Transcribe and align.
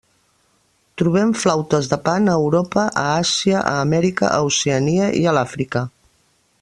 Trobem 1.01 1.33
flautes 1.41 1.89
de 1.91 1.99
Pan 2.07 2.31
a 2.33 2.35
Europa, 2.45 2.87
a 3.03 3.03
Àsia, 3.19 3.61
a 3.73 3.75
Amèrica, 3.83 4.33
a 4.39 4.41
Oceania 4.49 5.13
i 5.21 5.23
a 5.33 5.37
l'Àfrica. 5.41 5.85